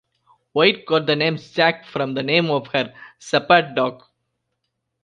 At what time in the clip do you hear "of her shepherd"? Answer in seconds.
2.49-3.75